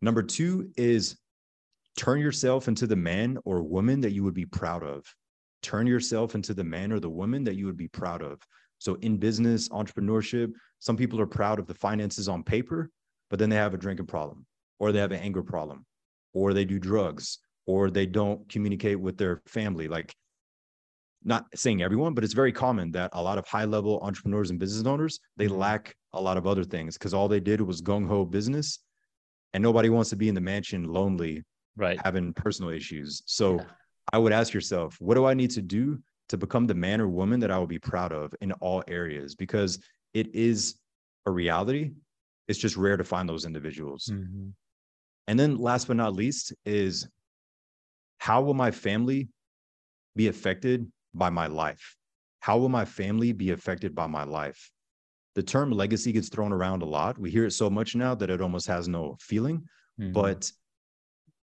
[0.01, 1.19] Number two is
[1.97, 5.05] turn yourself into the man or woman that you would be proud of.
[5.61, 8.41] Turn yourself into the man or the woman that you would be proud of.
[8.79, 12.91] So in business, entrepreneurship, some people are proud of the finances on paper,
[13.31, 14.47] but then they have a drinking problem
[14.79, 15.87] or they have an anger problem
[16.33, 19.87] or they do drugs or they don't communicate with their family.
[19.87, 20.17] Like
[21.25, 24.59] not saying everyone, but it's very common that a lot of high level entrepreneurs and
[24.59, 25.57] business owners, they mm-hmm.
[25.57, 28.81] lack a lot of other things because all they did was gung ho business
[29.53, 31.43] and nobody wants to be in the mansion lonely,
[31.77, 32.01] right?
[32.05, 33.23] Having personal issues.
[33.27, 33.65] So yeah.
[34.13, 37.09] I would ask yourself, what do I need to do to become the man or
[37.09, 39.35] woman that I will be proud of in all areas?
[39.35, 39.79] Because
[40.15, 40.77] it is
[41.27, 41.93] a reality.
[42.49, 44.11] It's just rare to find those individuals.
[44.13, 44.49] Mm-hmm.
[45.29, 47.07] And then last but not least is
[48.19, 49.29] how will my family
[50.17, 51.97] be affected by my life?
[52.41, 54.71] How will my family be affected by my life?
[55.35, 57.19] The term legacy gets thrown around a lot.
[57.19, 59.63] We hear it so much now that it almost has no feeling.
[60.01, 60.13] Mm-hmm.
[60.13, 60.51] But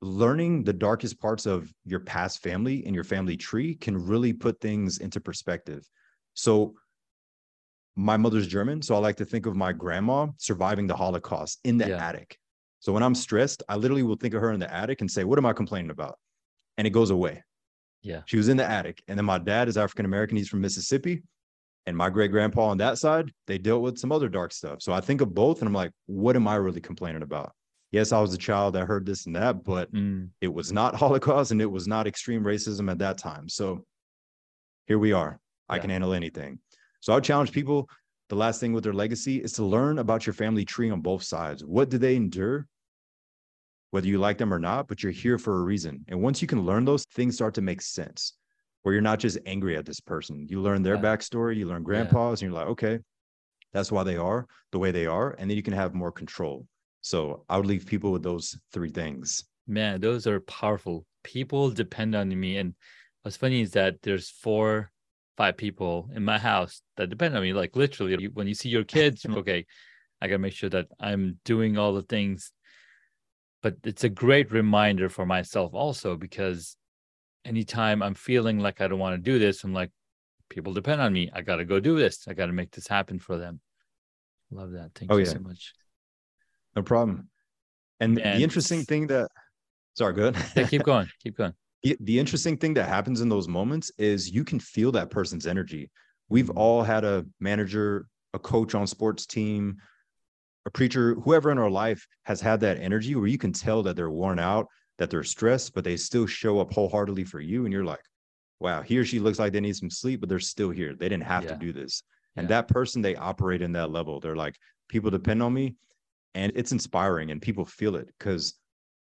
[0.01, 4.61] learning the darkest parts of your past family and your family tree can really put
[4.61, 5.89] things into perspective.
[6.35, 6.75] So,
[7.97, 8.83] my mother's German.
[8.83, 12.07] So, I like to think of my grandma surviving the Holocaust in the yeah.
[12.07, 12.39] attic.
[12.81, 15.25] So, when I'm stressed, I literally will think of her in the attic and say,
[15.25, 16.19] What am I complaining about?
[16.77, 17.43] And it goes away.
[18.05, 18.21] Yeah.
[18.27, 19.03] She was in the attic.
[19.09, 20.37] And then my dad is African American.
[20.37, 21.23] He's from Mississippi.
[21.87, 24.81] And my great grandpa on that side, they dealt with some other dark stuff.
[24.81, 27.53] So I think of both and I'm like, what am I really complaining about?
[27.91, 30.29] Yes, I was a child that heard this and that, but mm.
[30.41, 33.49] it was not Holocaust and it was not extreme racism at that time.
[33.49, 33.85] So
[34.87, 35.39] here we are.
[35.69, 35.75] Yeah.
[35.75, 36.59] I can handle anything.
[37.01, 37.89] So I would challenge people.
[38.31, 41.23] The last thing with their legacy is to learn about your family tree on both
[41.23, 41.65] sides.
[41.65, 42.67] What do they endure?
[43.95, 46.05] Whether you like them or not, but you're here for a reason.
[46.09, 48.33] And once you can learn those, things start to make sense
[48.83, 50.49] where you're not just angry at this person.
[50.51, 51.03] You learn their yeah.
[51.03, 52.47] backstory, you learn grandpa's, yeah.
[52.47, 52.99] and you're like, okay,
[53.73, 55.37] that's why they are the way they are.
[55.39, 56.67] And then you can have more control.
[57.03, 59.45] So I would leave people with those three things.
[59.69, 61.07] Man, those are powerful.
[61.23, 62.57] People depend on me.
[62.57, 62.75] And
[63.23, 64.91] what's funny is that there's four,
[65.37, 67.53] five people in my house that depend on me.
[67.53, 69.65] Like literally, when you see your kids, okay,
[70.21, 72.51] I got to make sure that I'm doing all the things
[73.65, 76.77] but it's a great reminder for myself also because
[77.47, 79.91] anytime I'm feeling like I don't want to do this, I'm like,
[80.51, 81.31] people depend on me.
[81.33, 82.29] I got to go do this.
[82.29, 83.61] I got to make this happen for them.
[84.51, 84.91] Love that.
[84.95, 85.31] Thank oh, you yeah.
[85.31, 85.73] so much.
[86.77, 87.31] No problem.
[88.01, 89.31] And, and the interesting thing that,
[89.95, 90.37] sorry, good.
[90.55, 91.09] yeah, keep going.
[91.23, 91.55] Keep going.
[91.83, 95.47] The, the interesting thing that happens in those moments is you can feel that person's
[95.47, 95.91] energy.
[96.29, 96.59] We've mm-hmm.
[96.59, 99.79] all had a manager, a coach on sports team,
[100.67, 103.97] a preacher, whoever in our life has had that energy where you can tell that
[103.97, 104.67] they're worn out,
[104.99, 107.65] that they're stressed, but they still show up wholeheartedly for you.
[107.65, 108.05] And you're like,
[108.61, 110.95] wow, he or she looks like they need some sleep, but they're still here.
[110.95, 111.51] They didn't have yeah.
[111.51, 112.03] to do this.
[112.37, 112.57] And yeah.
[112.57, 114.21] that person, they operate in that level.
[114.21, 114.57] They're like,
[114.89, 115.77] people depend on me.
[116.35, 118.55] And it's inspiring and people feel it because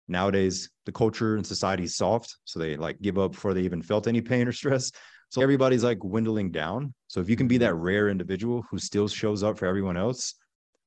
[0.07, 2.37] nowadays the culture and society is soft.
[2.45, 4.91] So they like give up before they even felt any pain or stress.
[5.29, 6.93] So everybody's like dwindling down.
[7.07, 7.65] So if you can be mm-hmm.
[7.65, 10.35] that rare individual who still shows up for everyone else,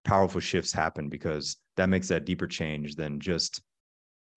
[0.04, 3.62] powerful shifts happen because that makes that deeper change than just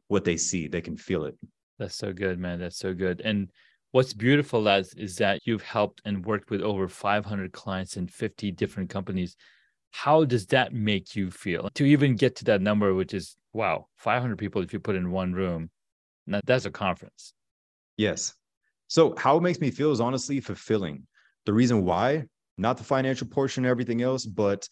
[0.08, 0.68] what they see.
[0.68, 1.36] They can feel it.
[1.80, 2.60] That's so good, man.
[2.60, 3.22] That's so good.
[3.22, 3.50] And
[3.92, 8.90] what's beautiful, is that you've helped and worked with over 500 clients in 50 different
[8.90, 9.36] companies.
[9.92, 13.88] How does that make you feel to even get to that number, which is wow,
[13.96, 15.70] 500 people if you put in one room?
[16.28, 17.34] Now, that's a conference.
[17.98, 18.34] Yes.
[18.88, 21.08] So, how it makes me feel is honestly fulfilling.
[21.46, 22.26] The reason why,
[22.58, 24.68] not the financial portion and everything else, but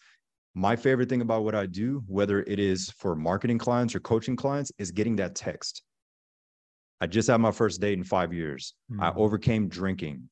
[0.54, 4.36] my favorite thing about what I do, whether it is for marketing clients or coaching
[4.36, 5.82] clients, is getting that text.
[7.00, 8.74] I just had my first date in five years.
[8.90, 9.02] Mm-hmm.
[9.02, 10.28] I overcame drinking.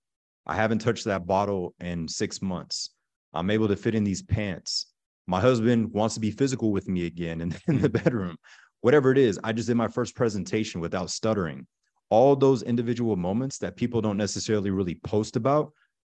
[0.47, 2.91] I haven't touched that bottle in six months.
[3.35, 4.87] I'm able to fit in these pants.
[5.27, 8.05] My husband wants to be physical with me again in, in the mm-hmm.
[8.05, 8.37] bedroom.
[8.81, 11.67] Whatever it is, I just did my first presentation without stuttering.
[12.11, 15.73] All those individual moments that people don't necessarily really post about,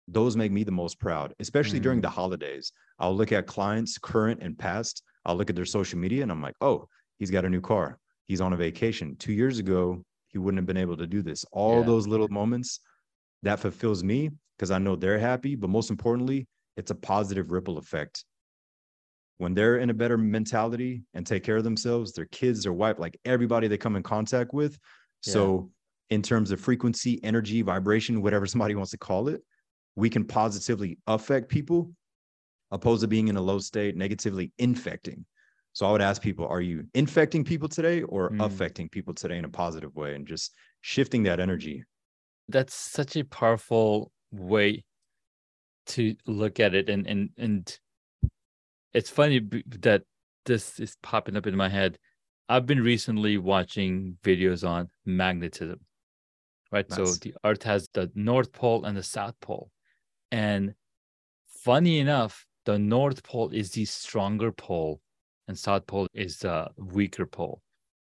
[0.08, 1.84] those make me the most proud, especially mm-hmm.
[1.84, 2.72] during the holidays.
[3.00, 5.04] I'll look at clients, current and past.
[5.26, 6.88] I'll look at their social media and I'm like, oh,
[7.20, 8.00] he's got a new car.
[8.26, 9.15] He's on a vacation.
[9.17, 11.46] Two years ago, he wouldn't have been able to do this.
[11.52, 11.86] All yeah.
[11.86, 12.80] those little moments
[13.43, 15.56] that fulfills me because I know they're happy.
[15.56, 18.24] But most importantly, it's a positive ripple effect.
[19.38, 22.98] When they're in a better mentality and take care of themselves, their kids, their wife,
[22.98, 24.78] like everybody they come in contact with.
[25.26, 25.34] Yeah.
[25.34, 25.72] So,
[26.10, 29.41] in terms of frequency, energy, vibration, whatever somebody wants to call it,
[29.98, 31.92] we can positively affect people
[32.70, 35.26] opposed to being in a low state, negatively infecting.
[35.74, 38.46] So I would ask people, are you infecting people today or mm.
[38.46, 41.84] affecting people today in a positive way and just shifting that energy?
[42.48, 44.84] That's such a powerful way
[45.88, 46.90] to look at it.
[46.90, 47.80] And and and
[48.94, 49.42] it's funny
[49.80, 50.04] that
[50.46, 51.98] this is popping up in my head.
[52.48, 55.80] I've been recently watching videos on magnetism.
[56.72, 56.88] Right.
[56.88, 56.98] Nice.
[56.98, 59.72] So the earth has the North Pole and the South Pole.
[60.32, 60.74] And
[61.48, 65.00] funny enough, the North Pole is the stronger pole,
[65.48, 67.62] and South Pole is the weaker pole.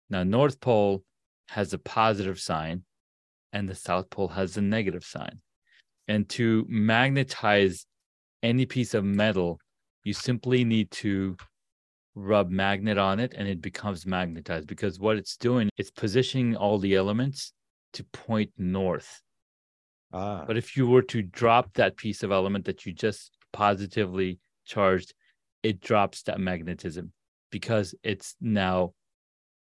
[0.09, 1.05] Now, North Pole
[1.51, 2.85] has a positive sign,
[3.53, 5.41] and the South Pole has a negative sign.
[6.09, 7.87] And to magnetize
[8.43, 9.59] any piece of metal,
[10.03, 11.37] you simply need to
[12.15, 16.79] rub magnet on it and it becomes magnetized because what it's doing it's positioning all
[16.79, 17.53] the elements
[17.93, 19.21] to point north
[20.15, 24.39] Ah, but if you were to drop that piece of element that you just positively
[24.65, 25.13] charged
[25.65, 27.13] it drops that magnetism
[27.51, 28.93] because it's now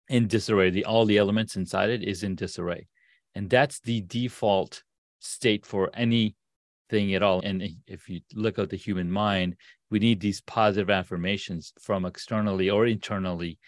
[0.08, 0.68] in disarray.
[0.68, 2.86] The all the elements inside it is in disarray.
[3.34, 4.82] And that's the default
[5.20, 7.40] state for anything at all.
[7.40, 9.56] And if you look at the human mind
[9.90, 13.58] we need these positive affirmations from externally or internally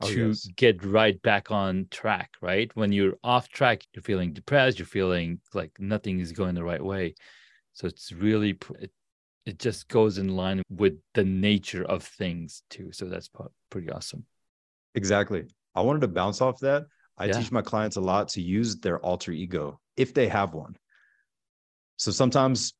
[0.00, 0.48] Oh, to yes.
[0.56, 5.40] get right back on track right when you're off track you're feeling depressed you're feeling
[5.54, 7.14] like nothing is going the right way
[7.72, 8.92] so it's really it,
[9.44, 13.28] it just goes in line with the nature of things too so that's
[13.70, 14.24] pretty awesome
[14.94, 15.44] exactly.
[15.74, 16.86] I wanted to bounce off that.
[17.18, 17.38] I Yeah.
[17.38, 20.76] teach my clients a lot to use their alter ego if they have one.
[21.96, 22.74] So sometimes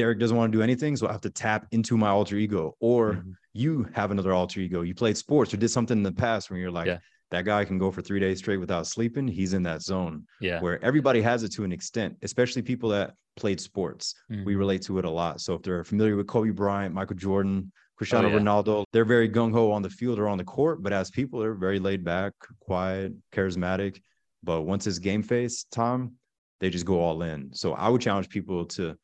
[0.00, 2.74] Derick doesn't want to do anything, so I have to tap into my alter ego.
[2.80, 3.34] Or Mhm.
[3.52, 4.80] you have another alter ego.
[4.80, 6.98] You played sports or did something in the past where you're like, Yeah.
[7.30, 9.28] that guy can go for three days straight without sleeping.
[9.28, 13.14] He's in that zone yeah where everybody has it to an extent, especially people that
[13.36, 14.14] played sports.
[14.30, 14.58] We Mhm.
[14.64, 15.40] relate to it a lot.
[15.42, 18.38] So if they're familiar with Kobe Bryant, Michael Jordan, Cristiano Oh, yeah.
[18.38, 21.40] Ronaldo, they're very gung ho on the field or on the court, but as people,
[21.40, 24.00] they're very laid back, quiet, charismatic.
[24.42, 26.12] But once it's game face time,
[26.60, 27.52] they just go all in.
[27.52, 28.96] So I would challenge people to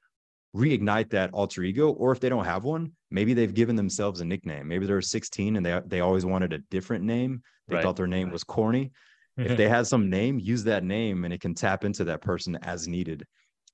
[0.54, 4.24] reignite that alter ego, or if they don't have one, maybe they've given themselves a
[4.24, 4.68] nickname.
[4.68, 7.42] Maybe they're 16 and they they always wanted a different name.
[7.68, 7.82] They Right.
[7.82, 8.92] thought their name was corny.
[9.36, 12.56] If they had some name, use that name and it can tap into that person
[12.62, 13.24] as needed.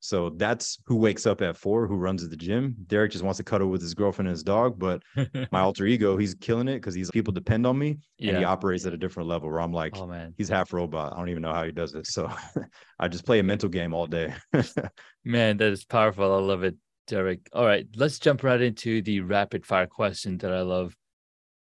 [0.05, 2.75] So that's who wakes up at four, who runs at the gym.
[2.89, 5.01] Derick just wants to cuddle with his girlfriend and his dog, but
[5.53, 8.85] my alter ego, he's killing it because he's people depend on me and he operates
[8.85, 11.13] at a different level where I'm like, oh man he's half robot.
[11.13, 12.07] I don't even know how he does it.
[12.09, 12.29] So
[12.99, 14.35] I just play a mental game all day.
[15.25, 16.35] Man, that is powerful.
[16.35, 16.75] I love it,
[17.07, 17.49] Derick.
[17.53, 20.97] All right, let's jump right into the rapid fire question that I love.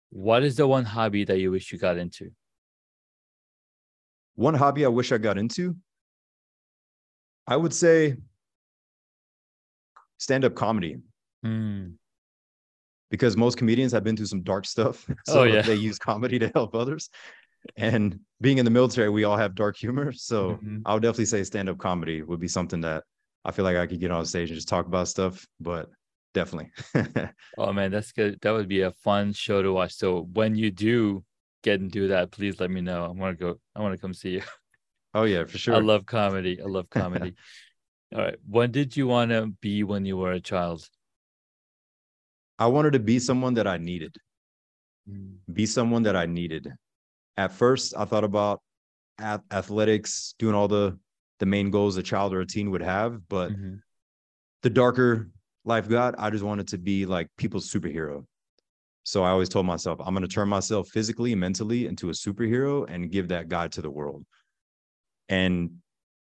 [0.09, 2.29] What is the one hobby that you wish you got into?
[4.35, 5.75] One hobby I wish I got into,
[7.47, 8.17] I would say
[10.17, 10.97] stand up comedy
[11.43, 11.89] Hmm.
[13.09, 15.05] because most comedians have been through some dark stuff.
[15.25, 15.61] So Oh, yeah.
[15.61, 17.09] they use comedy to help others.
[17.75, 20.11] And being in the military, we all have dark humor.
[20.11, 20.81] So Mhm.
[20.85, 23.03] I would definitely say stand up comedy would be something that
[23.45, 25.89] I feel like I could get on stage and just talk about stuff, but
[26.33, 26.71] definitely.
[27.57, 28.39] Oh man, that's good.
[28.41, 29.93] That would be a fun show to watch.
[29.93, 31.23] So when you do
[31.63, 33.05] get into that, please let me know.
[33.05, 33.59] I want to go.
[33.75, 34.41] I want to come see you.
[35.13, 35.75] oh, yeah, for sure.
[35.75, 36.61] I love comedy.
[36.61, 37.33] I love comedy.
[38.13, 38.37] All right.
[38.45, 40.89] When did you want to be when you were a child?
[42.59, 44.15] I wanted to be someone that I needed.
[45.53, 46.73] be someone that I needed.
[47.37, 48.61] At first, I thought about
[49.19, 50.99] ath- athletics, doing all the
[51.39, 53.81] the main goals a child or a teen would have, but Mhm.
[54.63, 55.29] the darker
[55.65, 58.25] life got, I just wanted to be like people's superhero.
[59.03, 62.13] So I always told myself, I'm going to turn myself physically and mentally into a
[62.13, 64.25] superhero and give that guide to the world.
[65.29, 65.81] And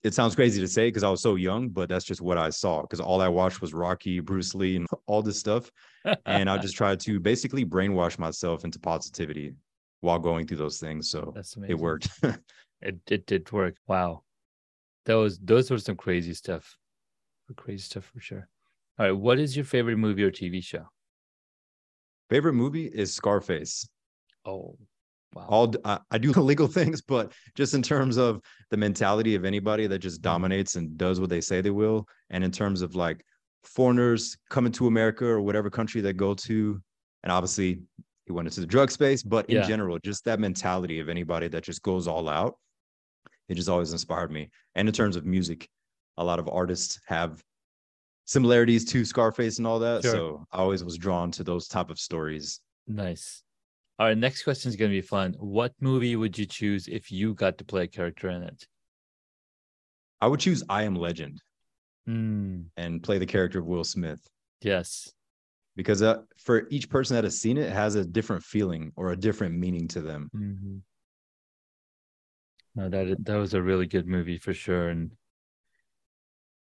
[0.05, 2.49] it sounds crazy to say because I was so young, but that's just what I
[2.51, 5.71] saw because all I watched was Rocky, Bruce Lee, and all this stuff
[6.25, 9.55] and I just tried to basically brainwash myself into positivity
[10.01, 11.09] while going through those things.
[11.09, 11.77] So That's amazing.
[11.77, 12.09] it worked.
[12.81, 13.77] It it did work.
[13.87, 14.23] Wow.
[15.05, 16.77] That was those were some crazy stuff.
[17.55, 18.47] Crazy stuff for sure.
[18.99, 19.11] All right.
[19.17, 20.85] What is your favorite movie or TV show?
[22.29, 23.87] Favorite movie is Scarface.
[24.45, 24.77] Oh,
[25.35, 25.45] wow.
[25.47, 29.87] All I, I do illegal things, but just in terms of the mentality of anybody
[29.87, 30.29] that just mm-hmm.
[30.31, 33.23] dominates and does what they say they will, and in terms of like
[33.63, 36.81] foreigners coming to America or whatever country they go to,
[37.23, 37.81] and obviously
[38.25, 39.67] he went into the drug space, but in Yeah.
[39.67, 42.57] general, just that mentality of anybody that just goes all out,
[43.49, 44.49] it just always inspired me.
[44.73, 45.69] And in terms of music,
[46.17, 47.43] a lot of artists have
[48.25, 50.01] similarities to Scarface and all that.
[50.01, 50.11] Sure.
[50.11, 52.61] So I always was drawn to those type of stories.
[52.87, 53.43] Nice.
[53.97, 54.17] All right.
[54.17, 55.35] Next question is going to be fun.
[55.39, 58.67] What movie would you choose if you got to play a character in it?
[60.21, 61.41] I would choose I Am Legend
[62.05, 62.63] Hmm.
[62.77, 64.19] and play the character of Will Smith
[64.61, 65.11] yes.
[65.75, 69.11] because uh, for each person that has seen it, it has a different feeling or
[69.11, 70.29] a different meaning to them.
[70.35, 70.81] Mhm.
[72.75, 74.89] No, that that was a really good movie for sure.
[74.89, 75.15] And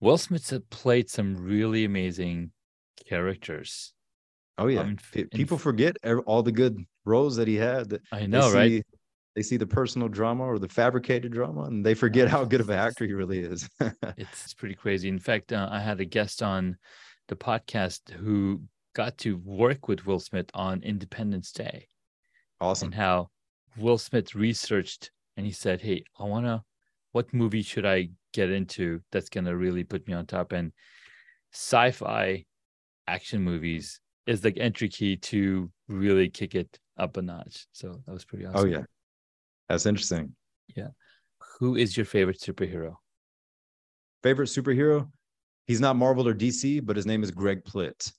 [0.02, 2.52] Will Smith played some really amazing
[3.08, 3.94] characters.
[4.60, 5.96] Oh yeah, Um, Pe- in- people forget
[6.26, 7.90] all the good roles that he had.
[7.90, 8.86] that I they know, right?
[9.36, 12.70] They see the personal drama or the fabricated drama, and they forget how good of
[12.70, 13.70] an actor he really is.
[14.18, 15.08] It's pretty crazy.
[15.08, 16.78] In fact, uh, I had a guest on
[17.28, 18.62] the podcast who
[18.96, 21.88] got to work with Will Smith on Independence Day.
[22.60, 22.88] Awesome.
[22.88, 23.30] And how
[23.78, 26.64] Will Smith researched and he said, Hey, I want to,
[27.14, 30.52] what movie should I get into that's going to really put me on top?
[30.52, 30.74] And
[31.54, 32.46] sci fi
[33.08, 37.66] action movies is the entry key to really kick it up a notch.
[37.72, 38.62] So that was pretty awesome.
[38.62, 38.84] Oh yeah.
[39.70, 40.36] That's interesting.
[40.76, 40.90] Yeah,
[41.60, 42.96] who is your favorite superhero?
[44.24, 45.10] Favorite superhero?
[45.68, 48.12] He's not Marvel or DC, but his name is Greg Plitt,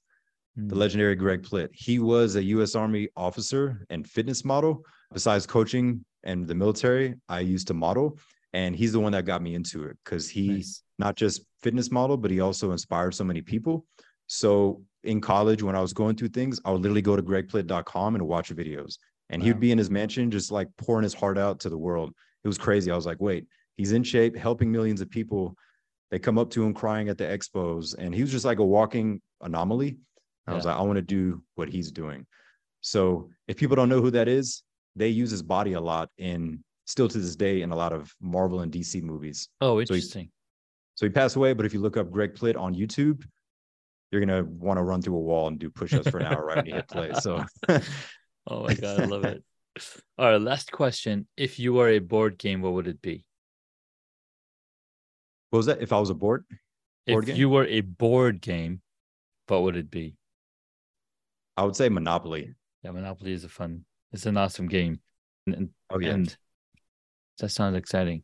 [0.56, 1.68] the Mm, legendary Greg Plitt.
[1.72, 2.74] He was a U.S.
[2.74, 4.84] Army officer and fitness model.
[5.12, 8.18] Besides coaching and the military, I used to model,
[8.52, 10.82] and he's the one that got me into it because he's nice.
[10.98, 13.86] not just fitness model, but he also inspired so many people.
[14.28, 18.14] So in college, when I was going through things, I would literally go to gregplitt.com
[18.14, 18.98] and watch videos.
[19.30, 21.78] And he would be in his mansion, just like pouring his heart out to the
[21.78, 22.12] world.
[22.44, 22.90] It was crazy.
[22.90, 23.46] I was like, wait,
[23.76, 25.54] he's in shape, helping millions of people.
[26.10, 28.64] They come up to him crying at the expos, and he was just like a
[28.64, 29.98] walking anomaly.
[30.46, 32.26] I was like, I want to do what he's doing.
[32.80, 34.64] So if people don't know who that is,
[34.96, 38.12] they use his body a lot in still to this day in a lot of
[38.20, 39.48] Marvel and DC movies.
[39.60, 40.30] Oh, he- interesting.
[40.96, 43.22] So he passed away, but if you look up Greg Plitt on YouTube,
[44.10, 46.56] you're gonna want to run through a wall and do push-ups for an hour right
[46.58, 47.12] when you hit play.
[47.14, 49.42] So oh my God, I love it.
[50.18, 51.26] All right, last question.
[51.36, 53.24] If you were a board game, what would it be?
[55.50, 55.82] what was that?
[55.82, 56.44] If I was a board,
[57.06, 57.36] Board if game?
[57.36, 58.82] you were a board game,
[59.48, 60.16] what would it be?
[61.56, 62.54] I would say Monopoly.
[62.82, 65.00] Yeah, Monopoly is a fun, it's an awesome game.
[65.46, 66.10] And, Oh yeah.
[66.10, 66.36] and
[67.38, 68.22] that sounds exciting.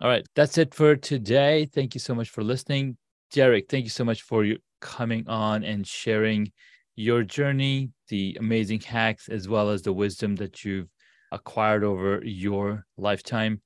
[0.00, 1.64] All right, that's it for today.
[1.66, 2.96] Thank you so much for listening.
[3.32, 6.52] Derick, thank you so much for you coming on and sharing
[6.96, 10.88] your journey, the amazing hacks, as well as the wisdom that you've
[11.32, 13.60] acquired over your lifetime.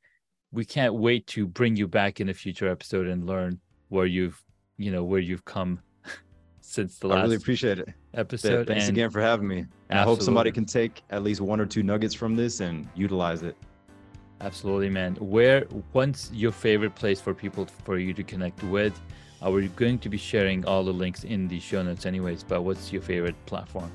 [0.52, 4.42] We can't wait to bring you back in a future episode and learn where you've,
[4.78, 5.80] you know, where you've come
[6.60, 7.18] since the last.
[7.18, 7.88] I really appreciate it.
[8.14, 8.66] Episode.
[8.66, 9.66] Thanks and again for having me.
[9.90, 13.42] I hope somebody can take at least one or two nuggets from this and utilize
[13.42, 13.56] it.
[14.40, 15.16] Absolutely, man.
[15.16, 18.98] Where what's your favorite place for people for you to connect with?
[19.44, 22.42] Uh, we're going to be sharing all the links in the show notes, anyways.
[22.42, 23.90] But what's your favorite platform?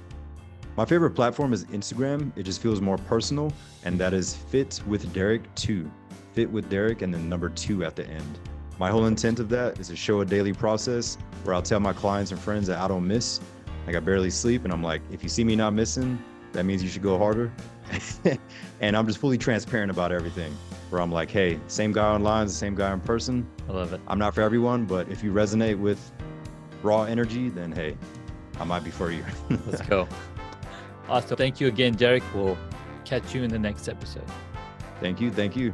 [0.77, 2.31] My favorite platform is Instagram.
[2.35, 3.51] It just feels more personal,
[3.83, 5.91] and that is Fit with Derick Two.
[6.33, 8.39] Fit with Derick, and then number two at the end.
[8.79, 11.93] My whole intent of that is to show a daily process where I'll tell my
[11.93, 13.39] clients and friends that I don't miss.
[13.85, 16.17] Like I barely sleep, and I'm like, if you see me not missing,
[16.53, 17.51] that means you should go harder.
[18.81, 20.55] and I'm just fully transparent about everything.
[20.89, 23.47] Where I'm like, hey, same guy online, the same guy in person.
[23.67, 24.01] I love it.
[24.07, 26.11] I'm not for everyone, but if you resonate with
[26.83, 27.97] raw energy, then hey,
[28.59, 29.25] I might be for you.
[29.65, 30.07] Let's go.
[31.09, 31.37] Awesome.
[31.37, 32.23] Thank you again, Derick.
[32.33, 32.57] We'll
[33.05, 34.25] catch you in the next episode.
[34.99, 35.31] thank you.
[35.31, 35.73] Thank you.